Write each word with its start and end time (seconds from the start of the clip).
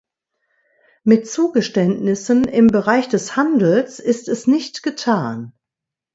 Mit 1.03 1.27
Zugeständnissen 1.29 2.45
im 2.45 2.65
Bereich 2.69 3.07
des 3.07 3.35
Handels 3.35 3.99
ist 3.99 4.29
es 4.29 4.47
nicht 4.47 4.81
getan. 4.81 5.53